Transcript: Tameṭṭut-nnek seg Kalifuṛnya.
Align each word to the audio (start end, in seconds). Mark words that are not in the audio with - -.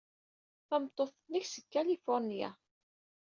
Tameṭṭut-nnek 0.67 1.45
seg 1.47 1.65
Kalifuṛnya. 1.71 2.49